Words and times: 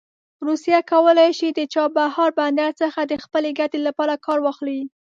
روسیه 0.47 0.79
کولی 0.91 1.29
شي 1.37 1.47
د 1.51 1.59
چابهار 1.73 2.31
بندر 2.39 2.71
څخه 2.81 2.99
د 3.03 3.13
خپلې 3.23 3.49
ګټې 3.59 3.79
لپاره 3.87 4.13
کار 4.25 4.39
واخلي. 4.41 4.81